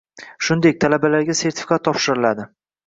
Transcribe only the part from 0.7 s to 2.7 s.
talabalarga sertifikat topshiriladi